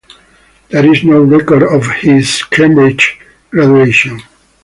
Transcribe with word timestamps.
There 0.69 0.91
is 0.91 1.03
no 1.03 1.21
record 1.21 1.61
of 1.61 1.85
his 1.85 2.41
Cambridge 2.45 3.19
graduation. 3.51 4.19